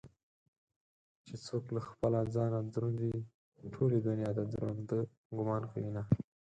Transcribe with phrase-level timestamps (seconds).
[1.25, 3.17] چې څوك له خپله ځانه دروند وي
[3.73, 4.99] ټولې دنياته ددراندۀ
[5.35, 6.03] ګومان كوينه